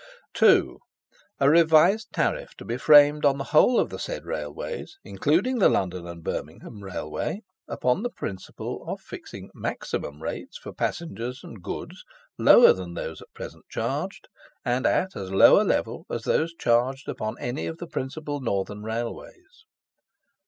2. 0.33 0.79
A 1.41 1.47
revised 1.47 2.07
tariff 2.11 2.55
to 2.55 2.65
be 2.65 2.75
framed 2.75 3.21
for 3.21 3.35
the 3.35 3.43
whole 3.43 3.79
of 3.79 3.91
the 3.91 3.99
said 3.99 4.25
Railways, 4.25 4.97
including 5.03 5.59
the 5.59 5.69
London 5.69 6.07
and 6.07 6.23
Birmingham 6.23 6.83
Railway, 6.83 7.41
upon 7.67 8.01
the 8.01 8.09
principle 8.09 8.83
of 8.87 8.99
fixing 8.99 9.51
maximum 9.53 10.19
rates 10.23 10.57
for 10.57 10.73
passengers 10.73 11.41
and 11.43 11.61
goods 11.61 12.03
lower 12.39 12.73
than 12.73 12.95
those 12.95 13.21
at 13.21 13.31
present 13.35 13.63
charged, 13.69 14.27
and 14.65 14.87
at 14.87 15.15
as 15.15 15.29
low 15.31 15.61
a 15.61 15.63
level 15.63 16.07
as 16.09 16.23
those 16.23 16.55
charged 16.55 17.07
upon 17.07 17.37
any 17.39 17.67
of 17.67 17.77
the 17.77 17.85
principal 17.85 18.39
Northern 18.41 18.81
Railways. 18.81 19.67